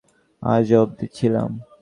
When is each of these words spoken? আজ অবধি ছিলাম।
আজ 0.41 0.67
অবধি 0.73 1.07
ছিলাম। 1.13 1.49